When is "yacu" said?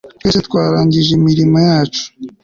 1.69-2.03